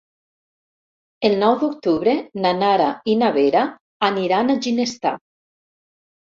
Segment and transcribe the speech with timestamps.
[1.29, 2.15] El nou d'octubre
[2.47, 3.63] na Nara i na Vera
[4.11, 5.17] aniran a Ginestar.